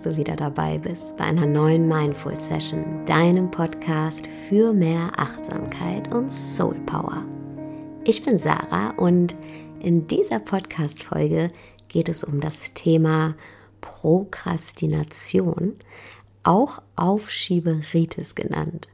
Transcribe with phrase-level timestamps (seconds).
[0.00, 6.12] dass du wieder dabei bist bei einer neuen Mindful Session, deinem Podcast für mehr Achtsamkeit
[6.14, 7.24] und Soul Power.
[8.04, 9.34] Ich bin Sarah und
[9.82, 11.50] in dieser Podcast-Folge
[11.88, 13.34] geht es um das Thema
[13.82, 15.76] Prokrastination,
[16.44, 18.88] auch Aufschieberitis genannt.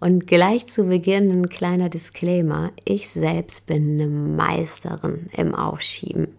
[0.00, 2.72] Und gleich zu Beginn ein kleiner Disclaimer.
[2.84, 6.34] Ich selbst bin eine Meisterin im Aufschieben.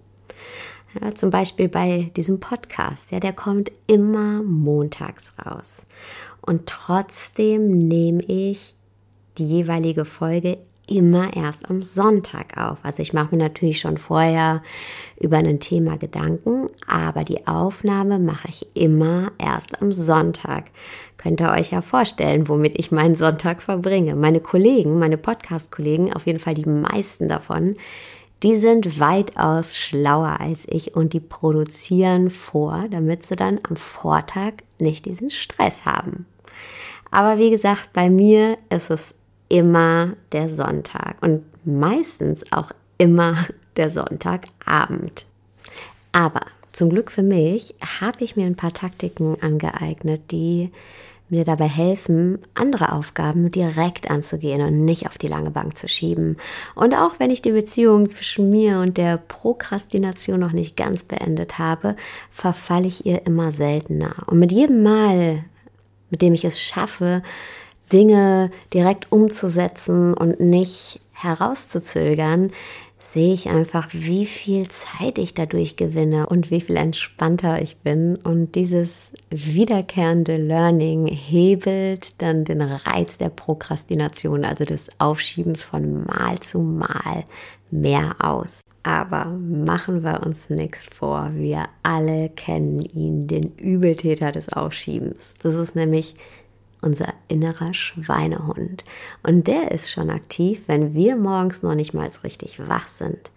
[1.01, 5.85] Ja, zum Beispiel bei diesem Podcast, ja, der kommt immer montags raus.
[6.41, 8.75] Und trotzdem nehme ich
[9.37, 12.79] die jeweilige Folge immer erst am Sonntag auf.
[12.83, 14.61] Also ich mache mir natürlich schon vorher
[15.19, 20.65] über ein Thema Gedanken, aber die Aufnahme mache ich immer erst am Sonntag.
[21.17, 24.15] Könnt ihr euch ja vorstellen, womit ich meinen Sonntag verbringe.
[24.15, 27.75] Meine Kollegen, meine Podcast-Kollegen, auf jeden Fall die meisten davon,
[28.43, 34.53] die sind weitaus schlauer als ich und die produzieren vor, damit sie dann am Vortag
[34.79, 36.25] nicht diesen Stress haben.
[37.09, 39.15] Aber wie gesagt, bei mir ist es
[39.47, 43.37] immer der Sonntag und meistens auch immer
[43.77, 45.25] der Sonntagabend.
[46.11, 46.41] Aber
[46.73, 50.71] zum Glück für mich habe ich mir ein paar Taktiken angeeignet, die
[51.33, 56.37] mir dabei helfen, andere Aufgaben direkt anzugehen und nicht auf die lange Bank zu schieben.
[56.75, 61.57] Und auch wenn ich die Beziehung zwischen mir und der Prokrastination noch nicht ganz beendet
[61.57, 61.95] habe,
[62.31, 64.15] verfalle ich ihr immer seltener.
[64.27, 65.43] Und mit jedem Mal,
[66.09, 67.23] mit dem ich es schaffe,
[67.91, 72.51] Dinge direkt umzusetzen und nicht herauszuzögern,
[73.13, 78.15] sehe ich einfach, wie viel Zeit ich dadurch gewinne und wie viel entspannter ich bin.
[78.15, 86.39] Und dieses wiederkehrende Learning hebelt dann den Reiz der Prokrastination, also des Aufschiebens von Mal
[86.39, 87.25] zu Mal
[87.69, 88.61] mehr aus.
[88.81, 95.35] Aber machen wir uns nichts vor, wir alle kennen ihn, den Übeltäter des Aufschiebens.
[95.41, 96.15] Das ist nämlich
[96.83, 98.83] unser innerer Schweinehund.
[99.23, 103.31] Und der ist schon aktiv, wenn wir morgens noch nicht mal richtig wach sind.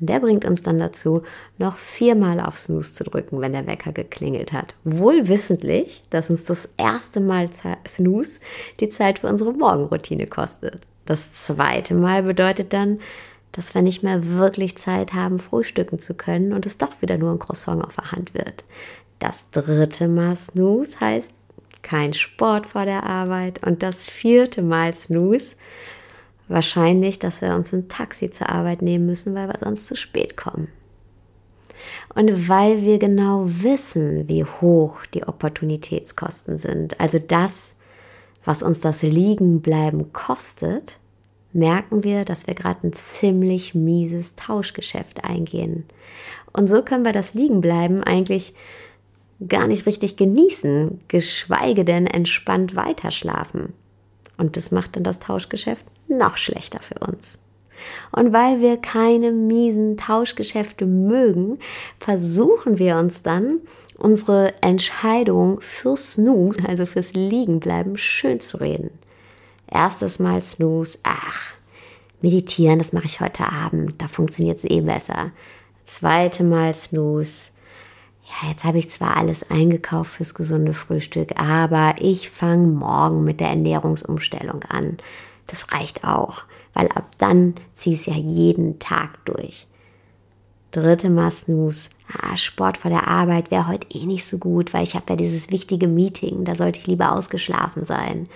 [0.00, 1.22] Und der bringt uns dann dazu,
[1.58, 4.74] noch viermal auf Snooze zu drücken, wenn der Wecker geklingelt hat.
[4.84, 7.50] Wohl wissentlich, dass uns das erste Mal
[7.86, 8.40] Snooze
[8.80, 10.80] die Zeit für unsere Morgenroutine kostet.
[11.06, 13.00] Das zweite Mal bedeutet dann,
[13.52, 17.32] dass wir nicht mehr wirklich Zeit haben, frühstücken zu können und es doch wieder nur
[17.32, 18.64] ein Croissant auf der Hand wird.
[19.18, 21.44] Das dritte Mal Snooze heißt,
[21.82, 25.56] kein Sport vor der Arbeit und das vierte Mal Snooze.
[26.48, 30.36] Wahrscheinlich, dass wir uns ein Taxi zur Arbeit nehmen müssen, weil wir sonst zu spät
[30.36, 30.68] kommen.
[32.14, 37.74] Und weil wir genau wissen, wie hoch die Opportunitätskosten sind, also das,
[38.44, 40.98] was uns das Liegenbleiben kostet,
[41.52, 45.84] merken wir, dass wir gerade ein ziemlich mieses Tauschgeschäft eingehen.
[46.52, 48.54] Und so können wir das Liegenbleiben eigentlich
[49.46, 53.72] gar nicht richtig genießen, geschweige denn entspannt weiterschlafen.
[54.36, 57.38] Und das macht dann das Tauschgeschäft noch schlechter für uns.
[58.10, 61.58] Und weil wir keine miesen Tauschgeschäfte mögen,
[62.00, 63.60] versuchen wir uns dann,
[63.96, 68.90] unsere Entscheidung fürs Snooze, also fürs Liegenbleiben, schön zu reden.
[69.66, 71.54] Erstes Mal Snooze, ach,
[72.20, 75.30] meditieren, das mache ich heute Abend, da funktioniert es eh besser.
[75.84, 77.52] Zweite Mal Snooze,
[78.28, 83.40] ja, jetzt habe ich zwar alles eingekauft fürs gesunde Frühstück, aber ich fange morgen mit
[83.40, 84.98] der Ernährungsumstellung an.
[85.46, 86.42] Das reicht auch,
[86.74, 89.66] weil ab dann ziehe ich es ja jeden Tag durch.
[90.72, 91.88] Dritte Mal Snooze.
[92.12, 95.16] Ah, Sport vor der Arbeit wäre heute eh nicht so gut, weil ich habe da
[95.16, 98.28] dieses wichtige Meeting, da sollte ich lieber ausgeschlafen sein.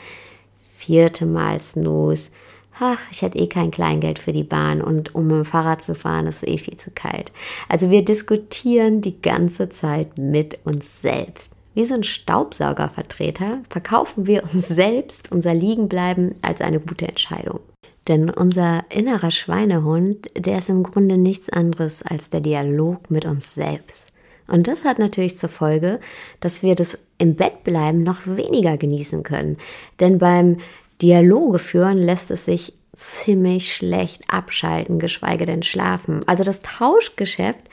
[0.76, 2.30] Vierte Mal Snooze
[2.78, 5.94] ach, ich hätte eh kein Kleingeld für die Bahn und um mit dem Fahrrad zu
[5.94, 7.32] fahren, ist eh viel zu kalt.
[7.68, 11.52] Also wir diskutieren die ganze Zeit mit uns selbst.
[11.74, 17.60] Wie so ein Staubsaugervertreter verkaufen wir uns selbst unser Liegenbleiben als eine gute Entscheidung.
[18.08, 23.54] Denn unser innerer Schweinehund, der ist im Grunde nichts anderes als der Dialog mit uns
[23.54, 24.08] selbst.
[24.48, 26.00] Und das hat natürlich zur Folge,
[26.40, 29.56] dass wir das im Bett bleiben noch weniger genießen können.
[30.00, 30.58] Denn beim
[31.02, 36.20] Dialoge führen lässt es sich ziemlich schlecht abschalten, geschweige denn schlafen.
[36.26, 37.68] Also das Tauschgeschäft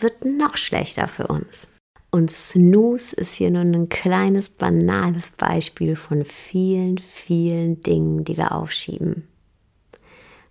[0.00, 1.70] wird noch schlechter für uns.
[2.10, 8.52] Und Snooze ist hier nur ein kleines, banales Beispiel von vielen, vielen Dingen, die wir
[8.52, 9.28] aufschieben.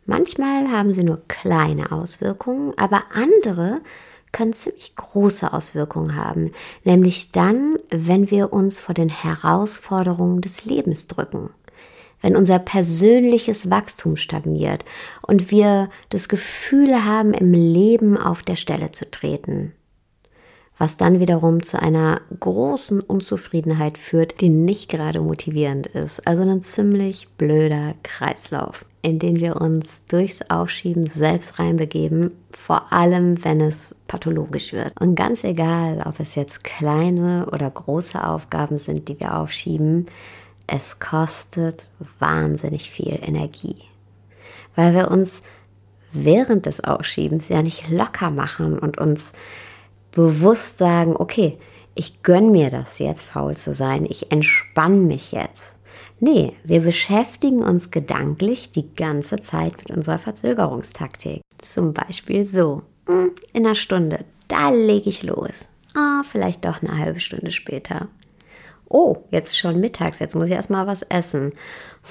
[0.07, 3.81] Manchmal haben sie nur kleine Auswirkungen, aber andere
[4.31, 6.51] können ziemlich große Auswirkungen haben,
[6.83, 11.51] nämlich dann, wenn wir uns vor den Herausforderungen des Lebens drücken
[12.21, 14.85] wenn unser persönliches Wachstum stagniert
[15.25, 19.73] und wir das Gefühl haben, im Leben auf der Stelle zu treten.
[20.81, 26.25] was dann wiederum zu einer großen Unzufriedenheit führt, die nicht gerade motivierend ist.
[26.25, 33.45] Also ein ziemlich blöder Kreislauf, in den wir uns durchs Aufschieben selbst reinbegeben, vor allem
[33.45, 34.99] wenn es pathologisch wird.
[34.99, 40.07] Und ganz egal, ob es jetzt kleine oder große Aufgaben sind, die wir aufschieben,
[40.71, 43.83] es kostet wahnsinnig viel Energie,
[44.75, 45.41] weil wir uns
[46.13, 49.33] während des Aufschiebens ja nicht locker machen und uns
[50.11, 51.57] bewusst sagen, okay,
[51.93, 55.75] ich gönne mir das jetzt, faul zu sein, ich entspanne mich jetzt.
[56.21, 61.41] Nee, wir beschäftigen uns gedanklich die ganze Zeit mit unserer Verzögerungstaktik.
[61.57, 65.67] Zum Beispiel so, hm, in einer Stunde, da lege ich los.
[65.95, 68.07] Ah, vielleicht doch eine halbe Stunde später.
[68.93, 71.53] Oh, jetzt schon mittags, jetzt muss ich erstmal was essen.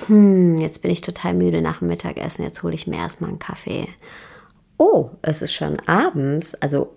[0.06, 3.38] Hm, jetzt bin ich total müde nach dem Mittagessen, jetzt hole ich mir erstmal einen
[3.38, 3.86] Kaffee.
[4.78, 6.96] Oh, es ist schon abends, also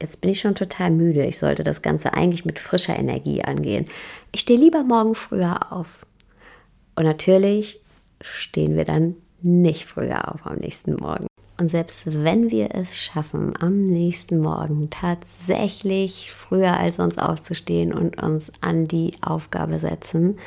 [0.00, 1.24] jetzt bin ich schon total müde.
[1.26, 3.86] Ich sollte das Ganze eigentlich mit frischer Energie angehen.
[4.32, 6.00] Ich stehe lieber morgen früher auf.
[6.94, 7.80] Und natürlich
[8.22, 11.26] stehen wir dann nicht früher auf am nächsten Morgen.
[11.58, 18.22] Und selbst wenn wir es schaffen, am nächsten Morgen tatsächlich früher als uns aufzustehen und
[18.22, 20.38] uns an die Aufgabe setzen,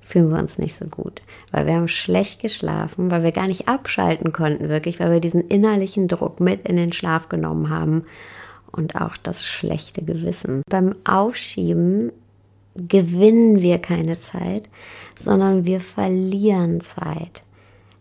[0.00, 3.66] fühlen wir uns nicht so gut, weil wir haben schlecht geschlafen, weil wir gar nicht
[3.66, 8.04] abschalten konnten, wirklich, weil wir diesen innerlichen Druck mit in den Schlaf genommen haben
[8.70, 10.62] und auch das schlechte Gewissen.
[10.68, 12.12] Beim Aufschieben
[12.76, 14.68] gewinnen wir keine Zeit,
[15.18, 17.42] sondern wir verlieren Zeit.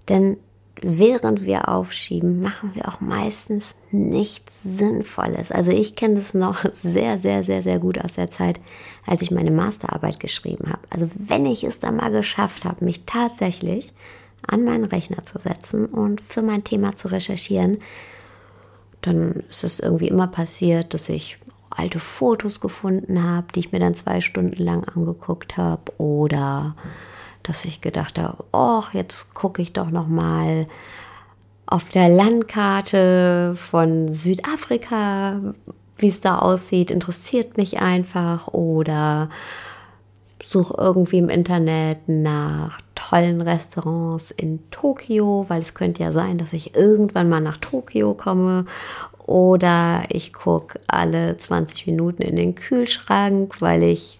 [0.10, 0.38] Denn
[0.88, 5.52] während wir aufschieben, machen wir auch meistens nichts Sinnvolles.
[5.52, 8.60] Also ich kenne das noch sehr, sehr, sehr, sehr gut aus der Zeit,
[9.06, 10.82] als ich meine Masterarbeit geschrieben habe.
[10.92, 13.94] Also wenn ich es dann mal geschafft habe, mich tatsächlich
[14.46, 17.80] an meinen Rechner zu setzen und für mein Thema zu recherchieren,
[19.02, 21.40] dann ist es irgendwie immer passiert, dass ich
[21.72, 26.76] alte Fotos gefunden habe, die ich mir dann zwei Stunden lang angeguckt habe oder
[27.48, 30.68] dass ich gedacht habe, oh, jetzt gucke ich doch noch mal
[31.68, 35.42] auf der Landkarte von Südafrika,
[35.98, 39.30] wie es da aussieht, interessiert mich einfach oder
[40.44, 46.54] suche irgendwie im Internet nach tollen Restaurants in Tokio, weil es könnte ja sein, dass
[46.54, 48.66] ich irgendwann mal nach Tokio komme.
[49.26, 54.20] Oder ich gucke alle 20 Minuten in den Kühlschrank, weil ich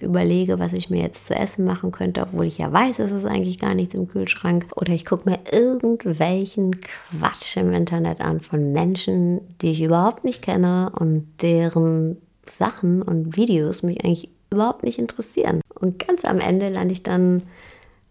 [0.00, 3.26] überlege, was ich mir jetzt zu essen machen könnte, obwohl ich ja weiß, es ist
[3.26, 4.66] eigentlich gar nichts im Kühlschrank.
[4.76, 10.42] Oder ich gucke mir irgendwelchen Quatsch im Internet an von Menschen, die ich überhaupt nicht
[10.42, 12.18] kenne und deren
[12.50, 15.60] Sachen und Videos mich eigentlich überhaupt nicht interessieren.
[15.74, 17.42] Und ganz am Ende lande ich dann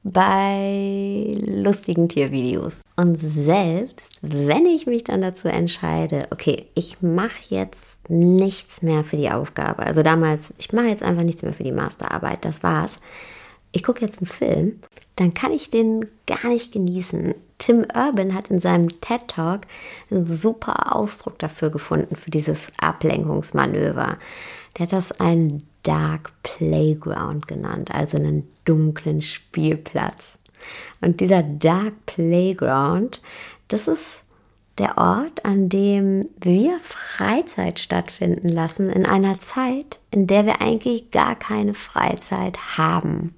[0.03, 2.81] bei lustigen Tiervideos.
[2.97, 9.17] Und selbst wenn ich mich dann dazu entscheide, okay, ich mache jetzt nichts mehr für
[9.17, 12.97] die Aufgabe, also damals, ich mache jetzt einfach nichts mehr für die Masterarbeit, das war's.
[13.71, 14.79] Ich gucke jetzt einen Film,
[15.15, 17.33] dann kann ich den gar nicht genießen.
[17.57, 19.61] Tim Urban hat in seinem TED Talk
[20.11, 24.17] einen super Ausdruck dafür gefunden, für dieses Ablenkungsmanöver.
[24.77, 30.39] Der hat das einen Dark Playground genannt, also einen dunklen Spielplatz.
[31.01, 33.21] Und dieser Dark Playground,
[33.67, 34.23] das ist
[34.77, 41.11] der Ort, an dem wir Freizeit stattfinden lassen, in einer Zeit, in der wir eigentlich
[41.11, 43.35] gar keine Freizeit haben.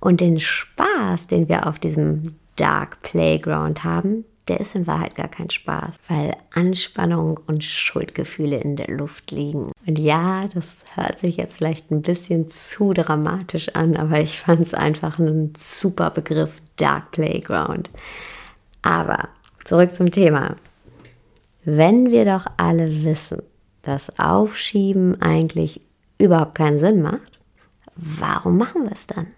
[0.00, 2.22] Und den Spaß, den wir auf diesem
[2.56, 8.74] Dark Playground haben, der ist in Wahrheit gar kein Spaß, weil Anspannung und Schuldgefühle in
[8.74, 9.70] der Luft liegen.
[9.86, 14.62] Und ja, das hört sich jetzt vielleicht ein bisschen zu dramatisch an, aber ich fand
[14.62, 17.90] es einfach ein super Begriff, Dark Playground.
[18.82, 19.28] Aber
[19.64, 20.56] zurück zum Thema.
[21.64, 23.42] Wenn wir doch alle wissen,
[23.82, 25.80] dass Aufschieben eigentlich
[26.18, 27.38] überhaupt keinen Sinn macht,
[27.94, 29.28] warum machen wir es dann?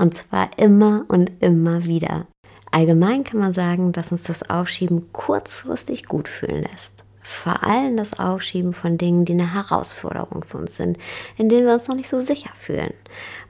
[0.00, 2.26] Und zwar immer und immer wieder.
[2.76, 7.04] Allgemein kann man sagen, dass uns das Aufschieben kurzfristig gut fühlen lässt.
[7.22, 10.98] Vor allem das Aufschieben von Dingen, die eine Herausforderung für uns sind,
[11.38, 12.92] in denen wir uns noch nicht so sicher fühlen.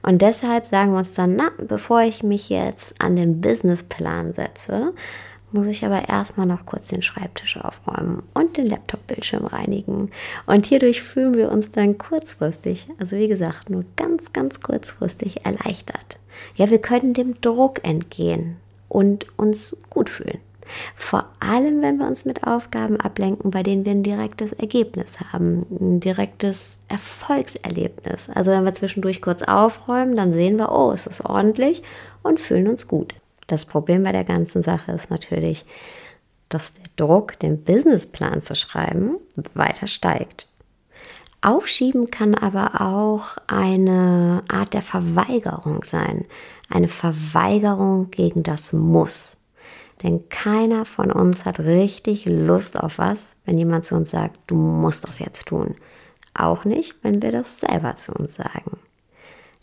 [0.01, 4.93] Und deshalb sagen wir uns dann, na, bevor ich mich jetzt an den Businessplan setze,
[5.51, 10.09] muss ich aber erstmal noch kurz den Schreibtisch aufräumen und den Laptop-Bildschirm reinigen.
[10.45, 16.17] Und hierdurch fühlen wir uns dann kurzfristig, also wie gesagt, nur ganz, ganz kurzfristig erleichtert.
[16.55, 18.55] Ja, wir können dem Druck entgehen,
[18.89, 20.39] und uns gut fühlen.
[20.95, 25.65] Vor allem, wenn wir uns mit Aufgaben ablenken, bei denen wir ein direktes Ergebnis haben,
[25.71, 28.29] ein direktes Erfolgserlebnis.
[28.33, 31.83] Also wenn wir zwischendurch kurz aufräumen, dann sehen wir, oh, es ist ordentlich
[32.23, 33.15] und fühlen uns gut.
[33.47, 35.65] Das Problem bei der ganzen Sache ist natürlich,
[36.49, 39.17] dass der Druck, den Businessplan zu schreiben,
[39.53, 40.47] weiter steigt.
[41.47, 46.25] Aufschieben kann aber auch eine Art der Verweigerung sein.
[46.69, 49.37] Eine Verweigerung gegen das Muss.
[50.03, 54.55] Denn keiner von uns hat richtig Lust auf was, wenn jemand zu uns sagt, du
[54.55, 55.75] musst das jetzt tun.
[56.33, 58.77] Auch nicht, wenn wir das selber zu uns sagen.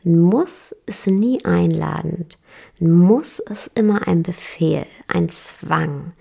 [0.06, 2.38] Ein Muss ist nie einladend.
[2.80, 6.14] Ein Muss ist immer ein Befehl, ein Zwang.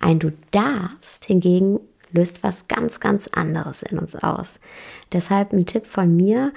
[0.00, 4.60] Ein Du darfst hingegen löst was ganz, ganz anderes in uns aus.
[5.12, 6.52] Deshalb ein Tipp von mir,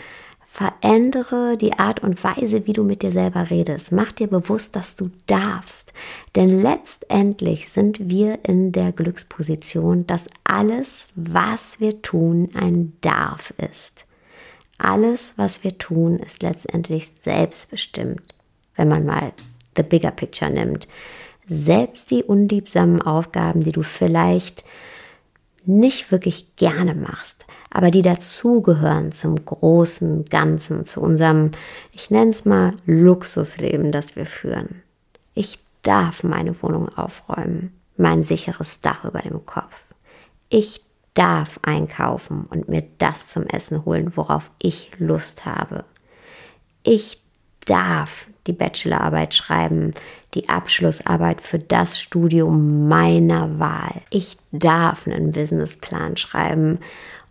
[0.53, 3.93] Verändere die Art und Weise, wie du mit dir selber redest.
[3.93, 5.93] Mach dir bewusst, dass du darfst.
[6.35, 14.03] Denn letztendlich sind wir in der Glücksposition, dass alles, was wir tun, ein Darf ist.
[14.77, 18.35] Alles, was wir tun, ist letztendlich selbstbestimmt,
[18.75, 19.31] wenn man mal
[19.77, 20.85] the bigger picture nimmt.
[21.47, 24.65] Selbst die unliebsamen Aufgaben, die du vielleicht
[25.65, 31.51] nicht wirklich gerne machst, aber die dazugehören zum großen Ganzen, zu unserem,
[31.93, 34.81] ich nenne es mal, Luxusleben, das wir führen.
[35.33, 39.83] Ich darf meine Wohnung aufräumen, mein sicheres Dach über dem Kopf.
[40.49, 45.85] Ich darf einkaufen und mir das zum Essen holen, worauf ich Lust habe.
[46.83, 47.21] Ich
[47.65, 49.93] darf die Bachelorarbeit schreiben,
[50.33, 54.01] die Abschlussarbeit für das Studium meiner Wahl.
[54.09, 56.79] Ich darf einen Businessplan schreiben,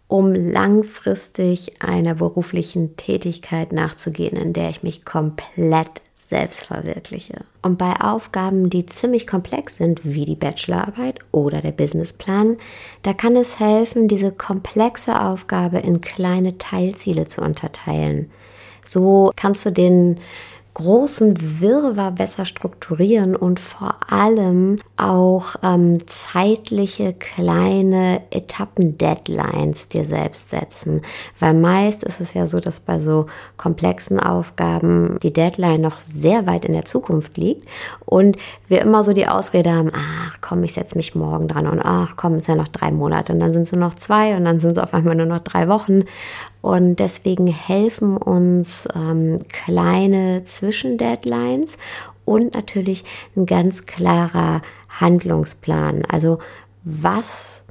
[0.09, 7.45] um langfristig einer beruflichen Tätigkeit nachzugehen, in der ich mich komplett selbst verwirkliche.
[7.63, 12.57] Und bei Aufgaben, die ziemlich komplex sind, wie die Bachelorarbeit oder der Businessplan,
[13.03, 18.31] da kann es helfen, diese komplexe Aufgabe in kleine Teilziele zu unterteilen.
[18.85, 20.21] So kannst du den
[20.81, 31.03] großen Wirrwarr besser strukturieren und vor allem auch ähm, zeitliche kleine Etappen-Deadlines dir selbst setzen.
[31.39, 33.27] Weil meist ist es ja so, dass bei so
[33.59, 37.67] komplexen Aufgaben die Deadline noch sehr weit in der Zukunft liegt
[38.07, 41.81] und wir immer so die Ausrede haben, ach komm, ich setze mich morgen dran und
[41.85, 44.35] ach komm, es ist ja noch drei Monate und dann sind es nur noch zwei
[44.35, 46.05] und dann sind es auf einmal nur noch drei Wochen
[46.63, 51.79] und deswegen helfen uns ähm, kleine Zwischendeadlines
[52.25, 53.05] und natürlich
[53.37, 54.63] ein ganz klarer
[55.01, 56.05] Handlungsplan.
[56.09, 56.39] Also
[56.85, 57.65] was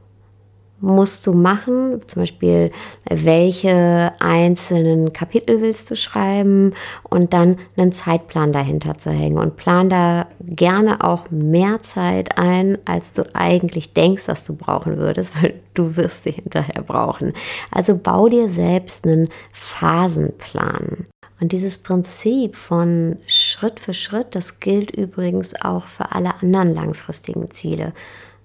[0.82, 2.01] musst du machen?
[2.08, 2.72] Zum Beispiel,
[3.10, 6.74] welche einzelnen Kapitel willst du schreiben
[7.10, 9.38] und dann einen Zeitplan dahinter zu hängen.
[9.38, 14.98] Und plan da gerne auch mehr Zeit ein, als du eigentlich denkst, dass du brauchen
[14.98, 17.34] würdest, weil du wirst sie hinterher brauchen.
[17.72, 21.08] Also bau dir selbst einen Phasenplan.
[21.39, 27.50] Und dieses Prinzip von Schritt für Schritt, das gilt übrigens auch für alle anderen langfristigen
[27.50, 27.93] Ziele.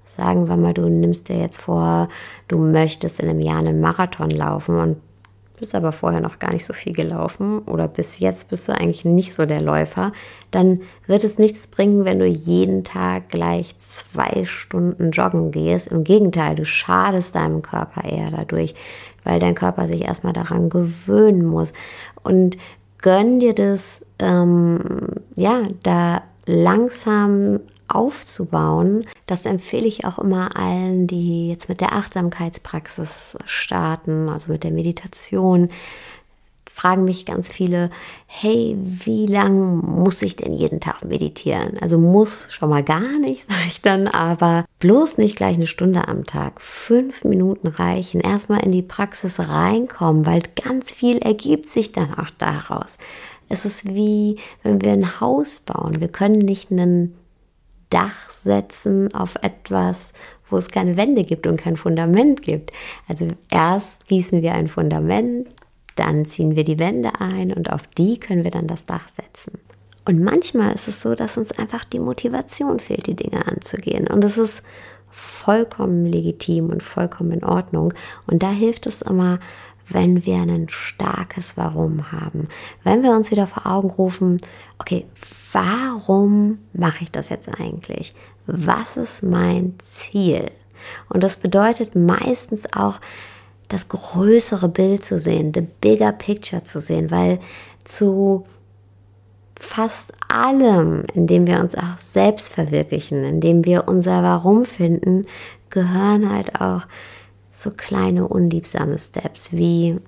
[0.04, 2.08] Sagen wir mal, du nimmst dir jetzt vor,
[2.46, 4.96] du möchtest in einem Jahr einen Marathon laufen und
[5.58, 9.04] bist aber vorher noch gar nicht so viel gelaufen oder bis jetzt bist du eigentlich
[9.04, 10.12] nicht so der Läufer,
[10.50, 15.88] dann wird es nichts bringen, wenn du jeden Tag gleich zwei Stunden joggen gehst.
[15.88, 18.74] Im Gegenteil, du schadest deinem Körper eher dadurch,
[19.22, 21.72] weil dein Körper sich erstmal daran gewöhnen muss.
[22.22, 22.56] Und
[23.04, 24.80] gönn dir das, ähm,
[25.36, 29.04] ja, da langsam aufzubauen.
[29.26, 34.70] Das empfehle ich auch immer allen, die jetzt mit der Achtsamkeitspraxis starten, also mit der
[34.70, 35.68] Meditation.
[36.76, 37.88] Fragen mich ganz viele,
[38.26, 41.78] hey, wie lang muss ich denn jeden Tag meditieren?
[41.80, 46.08] Also muss schon mal gar nicht, sage ich dann, aber bloß nicht gleich eine Stunde
[46.08, 46.60] am Tag.
[46.60, 48.20] Fünf Minuten reichen.
[48.20, 52.98] Erstmal in die Praxis reinkommen, weil ganz viel ergibt sich dann auch daraus.
[53.48, 56.00] Es ist wie, wenn wir ein Haus bauen.
[56.00, 57.14] Wir können nicht einen
[57.88, 60.12] Dach setzen auf etwas,
[60.50, 62.72] wo es keine Wände gibt und kein Fundament gibt.
[63.06, 65.46] Also erst gießen wir ein Fundament,
[65.96, 69.58] dann ziehen wir die Wände ein und auf die können wir dann das Dach setzen.
[70.06, 74.06] Und manchmal ist es so, dass uns einfach die Motivation fehlt, die Dinge anzugehen.
[74.06, 74.62] Und das ist
[75.10, 77.94] vollkommen legitim und vollkommen in Ordnung.
[78.26, 79.38] Und da hilft es immer,
[79.88, 82.48] wenn wir ein starkes Warum haben.
[82.82, 84.38] Wenn wir uns wieder vor Augen rufen,
[84.78, 85.06] okay,
[85.52, 88.12] warum mache ich das jetzt eigentlich?
[88.46, 90.50] Was ist mein Ziel?
[91.08, 93.00] Und das bedeutet meistens auch,
[93.74, 97.40] das größere Bild zu sehen, the bigger picture zu sehen, weil
[97.82, 98.44] zu
[99.58, 105.26] fast allem, in dem wir uns auch selbst verwirklichen, in dem wir unser Warum finden,
[105.70, 106.82] gehören halt auch
[107.52, 109.98] so kleine unliebsame Steps wie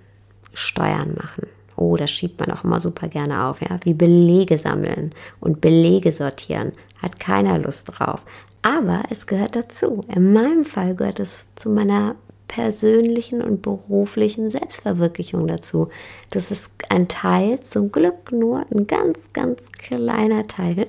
[0.52, 1.49] Steuern machen.
[1.76, 3.78] Oh, das schiebt man auch immer super gerne auf, ja.
[3.82, 6.73] Wie Belege sammeln und Belege sortieren.
[7.02, 8.25] Hat keiner Lust drauf.
[8.62, 10.00] Aber es gehört dazu.
[10.08, 12.14] In meinem Fall gehört es zu meiner
[12.48, 15.88] persönlichen und beruflichen Selbstverwirklichung dazu.
[16.30, 20.86] Das ist ein Teil, zum Glück nur ein ganz, ganz kleiner Teil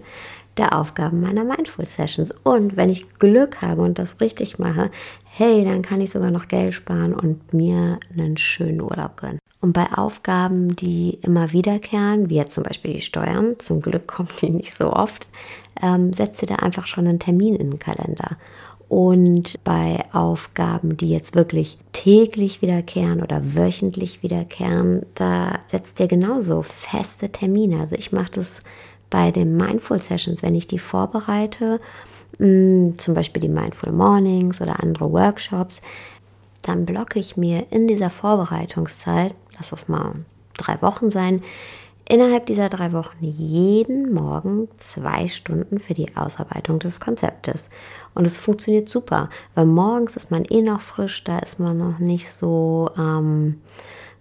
[0.57, 2.33] der Aufgaben meiner Mindful Sessions.
[2.43, 4.89] Und wenn ich Glück habe und das richtig mache,
[5.23, 9.39] hey, dann kann ich sogar noch Geld sparen und mir einen schönen Urlaub gönnen.
[9.59, 14.29] Und bei Aufgaben, die immer wiederkehren, wie jetzt zum Beispiel die Steuern, zum Glück kommen
[14.41, 15.27] die nicht so oft,
[15.81, 18.37] ähm, setze da einfach schon einen Termin in den Kalender.
[18.89, 26.62] Und bei Aufgaben, die jetzt wirklich täglich wiederkehren oder wöchentlich wiederkehren, da setzt ihr genauso
[26.62, 27.82] feste Termine.
[27.82, 28.62] Also ich mache das
[29.10, 31.82] bei den Mindful Sessions, wenn ich die vorbereite,
[32.39, 35.82] mh, zum Beispiel die Mindful Mornings oder andere Workshops,
[36.62, 40.13] dann blocke ich mir in dieser Vorbereitungszeit, lass das mal
[40.58, 41.41] drei Wochen sein,
[42.10, 47.70] innerhalb dieser drei Wochen jeden Morgen zwei Stunden für die Ausarbeitung des Konzeptes.
[48.17, 52.00] Und es funktioniert super, weil morgens ist man eh noch frisch, da ist man noch
[52.00, 53.62] nicht so ähm,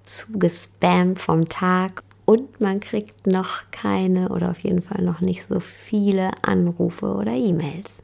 [0.03, 5.61] zugespammt vom Tag und man kriegt noch keine oder auf jeden Fall noch nicht so
[5.61, 8.03] viele Anrufe oder E-Mails.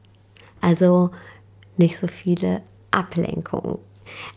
[0.63, 1.11] Also
[1.77, 3.77] nicht so viele Ablenkungen.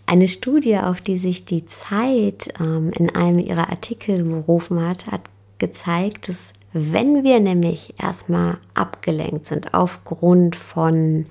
[0.07, 5.21] Eine Studie, auf die sich die Zeit ähm, in einem ihrer Artikel berufen hat, hat
[5.57, 11.25] gezeigt, dass wenn wir nämlich erstmal abgelenkt sind aufgrund von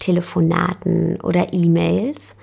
[0.00, 2.36] Telefonaten oder E-Mails,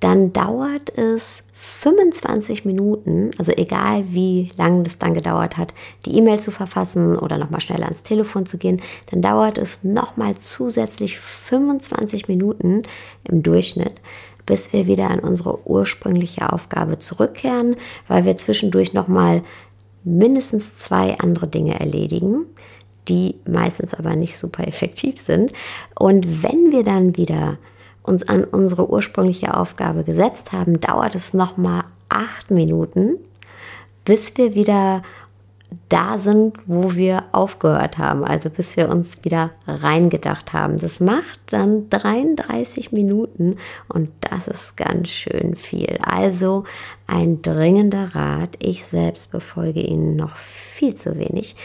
[0.00, 5.72] dann dauert es 25 Minuten, also egal wie lange das dann gedauert hat,
[6.04, 10.36] die E-Mail zu verfassen oder nochmal schnell ans Telefon zu gehen, dann dauert es nochmal
[10.36, 12.82] zusätzlich 25 Minuten
[13.26, 13.94] im Durchschnitt,
[14.44, 17.76] bis wir wieder an unsere ursprüngliche Aufgabe zurückkehren,
[18.08, 19.42] weil wir zwischendurch nochmal
[20.04, 22.46] mindestens zwei andere Dinge erledigen,
[23.08, 25.52] die meistens aber nicht super effektiv sind.
[25.98, 27.58] Und wenn wir dann wieder
[28.02, 33.16] uns an unsere ursprüngliche Aufgabe gesetzt haben, dauert es nochmal acht Minuten,
[34.04, 35.02] bis wir wieder
[35.88, 40.76] da sind, wo wir aufgehört haben, also bis wir uns wieder reingedacht haben.
[40.76, 43.56] Das macht dann 33 Minuten
[43.88, 45.98] und das ist ganz schön viel.
[46.02, 46.64] Also
[47.06, 48.50] ein dringender Rat.
[48.58, 51.56] Ich selbst befolge ihn noch viel zu wenig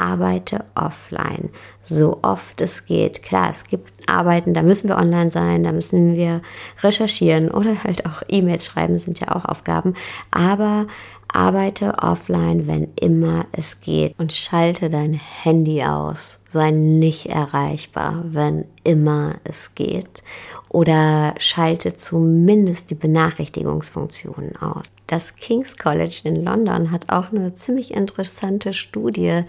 [0.00, 1.50] arbeite offline,
[1.82, 3.22] so oft es geht.
[3.22, 6.40] Klar, es gibt Arbeiten, da müssen wir online sein, da müssen wir
[6.82, 9.94] recherchieren oder halt auch E-Mails schreiben, sind ja auch Aufgaben.
[10.30, 10.86] Aber
[11.34, 16.39] arbeite offline, wenn immer es geht und schalte dein Handy aus.
[16.52, 20.24] Sei nicht erreichbar, wenn immer es geht
[20.68, 24.86] oder schalte zumindest die Benachrichtigungsfunktionen aus.
[25.08, 29.42] Das King's College in London hat auch eine ziemlich interessante Studie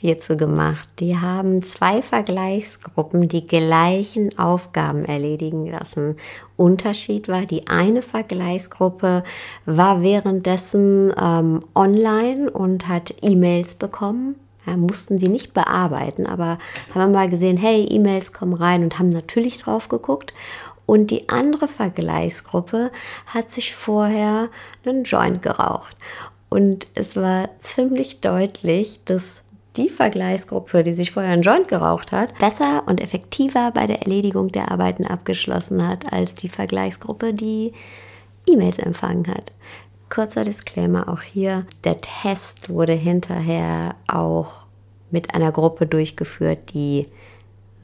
[0.00, 0.88] hierzu gemacht.
[1.00, 6.16] Die haben zwei Vergleichsgruppen die gleichen Aufgaben erledigen lassen.
[6.56, 9.24] Unterschied war, die eine Vergleichsgruppe
[9.66, 14.36] war währenddessen ähm, online und hat E-Mails bekommen
[14.68, 16.58] ja, mussten sie nicht bearbeiten, aber
[16.94, 20.32] haben mal gesehen, hey, E-Mails kommen rein und haben natürlich drauf geguckt.
[20.86, 22.90] Und die andere Vergleichsgruppe
[23.26, 24.48] hat sich vorher
[24.86, 25.96] einen Joint geraucht.
[26.48, 29.42] Und es war ziemlich deutlich, dass
[29.76, 34.50] die Vergleichsgruppe, die sich vorher einen Joint geraucht hat, besser und effektiver bei der Erledigung
[34.50, 37.72] der Arbeiten abgeschlossen hat, als die Vergleichsgruppe, die
[38.46, 39.52] E-Mails empfangen hat.
[40.08, 44.66] Kurzer Disclaimer auch hier, der Test wurde hinterher auch
[45.10, 47.08] mit einer Gruppe durchgeführt, die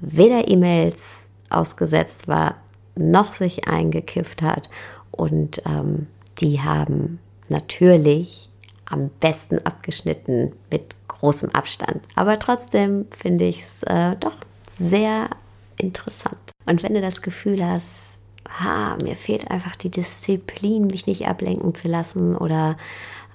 [0.00, 2.56] weder E-Mails ausgesetzt war,
[2.96, 4.68] noch sich eingekifft hat.
[5.10, 6.06] Und ähm,
[6.38, 8.48] die haben natürlich
[8.86, 12.02] am besten abgeschnitten mit großem Abstand.
[12.16, 14.36] Aber trotzdem finde ich es äh, doch
[14.78, 15.30] sehr
[15.76, 16.52] interessant.
[16.66, 18.13] Und wenn du das Gefühl hast,
[18.48, 22.76] ha, mir fehlt einfach die Disziplin, mich nicht ablenken zu lassen oder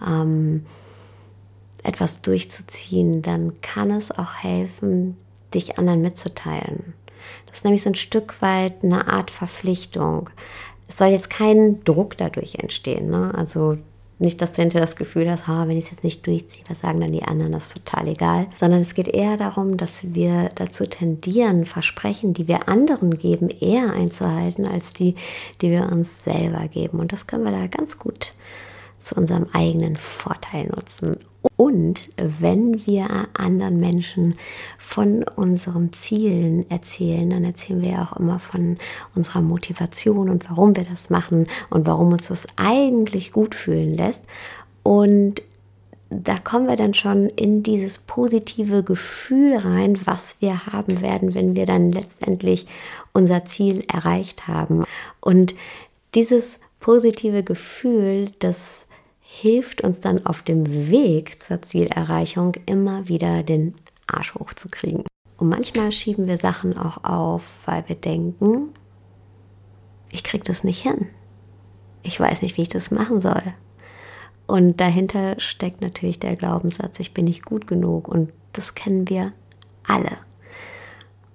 [0.06, 0.66] ähm,
[1.84, 5.18] etwas durchzuziehen, dann kann es auch helfen,
[5.54, 6.94] dich anderen mitzuteilen.
[7.48, 10.30] Das ist nämlich so ein Stück weit eine Art Verpflichtung.
[10.88, 13.10] Es soll jetzt kein Druck dadurch entstehen.
[13.10, 13.32] Ne?
[13.36, 13.78] Also
[14.20, 16.80] nicht, dass du hinterher das Gefühl hast, ha, wenn ich es jetzt nicht durchziehe, was
[16.80, 18.48] sagen dann die anderen, das ist total egal.
[18.56, 23.94] Sondern es geht eher darum, dass wir dazu tendieren, Versprechen, die wir anderen geben, eher
[23.94, 25.16] einzuhalten, als die,
[25.62, 27.00] die wir uns selber geben.
[27.00, 28.32] Und das können wir da ganz gut
[29.00, 31.18] zu unserem eigenen Vorteil nutzen.
[31.56, 34.36] Und wenn wir anderen Menschen
[34.78, 38.78] von unseren Zielen erzählen, dann erzählen wir auch immer von
[39.16, 44.24] unserer Motivation und warum wir das machen und warum uns das eigentlich gut fühlen lässt.
[44.84, 45.42] Und
[46.10, 51.56] da kommen wir dann schon in dieses positive Gefühl rein, was wir haben werden, wenn
[51.56, 52.66] wir dann letztendlich
[53.14, 54.84] unser Ziel erreicht haben.
[55.22, 55.56] Und
[56.16, 58.88] dieses positive Gefühl, das
[59.32, 63.76] hilft uns dann auf dem Weg zur Zielerreichung immer wieder den
[64.08, 65.04] Arsch hochzukriegen.
[65.38, 68.70] Und manchmal schieben wir Sachen auch auf, weil wir denken,
[70.12, 71.08] ich kriege das nicht hin.
[72.02, 73.44] Ich weiß nicht, wie ich das machen soll.
[74.48, 78.08] Und dahinter steckt natürlich der Glaubenssatz, ich bin nicht gut genug.
[78.08, 79.32] Und das kennen wir
[79.88, 80.18] alle.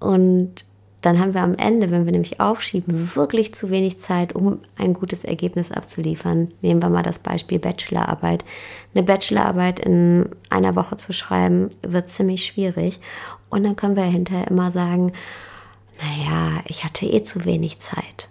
[0.00, 0.66] Und
[1.04, 4.94] dann haben wir am Ende, wenn wir nämlich aufschieben, wirklich zu wenig Zeit, um ein
[4.94, 6.52] gutes Ergebnis abzuliefern.
[6.62, 8.42] Nehmen wir mal das Beispiel Bachelorarbeit.
[8.94, 13.00] Eine Bachelorarbeit in einer Woche zu schreiben, wird ziemlich schwierig.
[13.50, 15.12] Und dann können wir hinterher immer sagen,
[16.00, 18.30] naja, ich hatte eh zu wenig Zeit.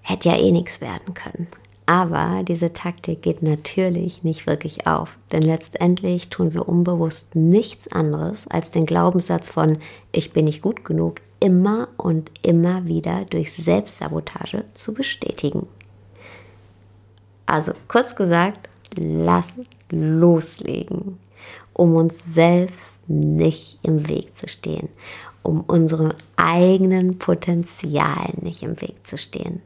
[0.00, 1.48] Hätte ja eh nichts werden können.
[1.84, 8.48] Aber diese Taktik geht natürlich nicht wirklich auf, denn letztendlich tun wir unbewusst nichts anderes,
[8.48, 9.76] als den Glaubenssatz von
[10.10, 15.68] ich bin nicht gut genug immer und immer wieder durch Selbstsabotage zu bestätigen.
[17.44, 19.56] Also kurz gesagt, lass
[19.90, 21.18] loslegen,
[21.74, 24.88] um uns selbst nicht im Weg zu stehen,
[25.42, 29.60] um unserem eigenen Potenzial nicht im Weg zu stehen.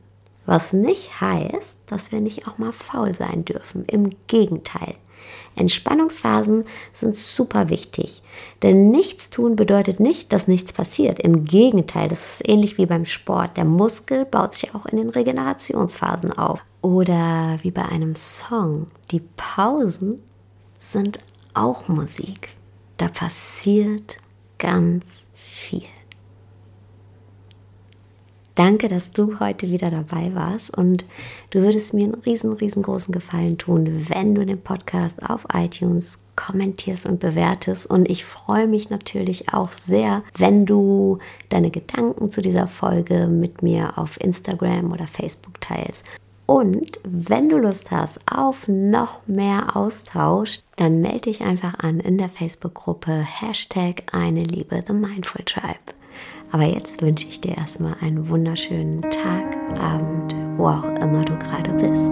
[0.46, 3.84] Was nicht heißt, dass wir nicht auch mal faul sein dürfen.
[3.84, 4.96] Im Gegenteil.
[5.56, 8.22] Entspannungsphasen sind super wichtig.
[8.62, 11.18] Denn nichts tun bedeutet nicht, dass nichts passiert.
[11.18, 13.56] Im Gegenteil, das ist ähnlich wie beim Sport.
[13.56, 16.64] Der Muskel baut sich auch in den Regenerationsphasen auf.
[16.80, 18.86] Oder wie bei einem Song.
[19.10, 20.22] Die Pausen
[20.78, 21.18] sind
[21.54, 22.50] auch Musik.
[22.96, 24.18] Da passiert
[24.58, 25.82] ganz viel.
[28.58, 31.04] Danke, dass du heute wieder dabei warst und
[31.50, 37.06] du würdest mir einen riesen, riesengroßen Gefallen tun, wenn du den Podcast auf iTunes kommentierst
[37.06, 37.86] und bewertest.
[37.86, 41.18] Und ich freue mich natürlich auch sehr, wenn du
[41.50, 46.04] deine Gedanken zu dieser Folge mit mir auf Instagram oder Facebook teilst.
[46.46, 52.18] Und wenn du Lust hast auf noch mehr Austausch, dann melde dich einfach an in
[52.18, 55.97] der Facebook-Gruppe Hashtag eine Liebe The Mindful Tribe.
[56.50, 61.72] Aber jetzt wünsche ich dir erstmal einen wunderschönen Tag, Abend, wo auch immer du gerade
[61.74, 62.10] bist.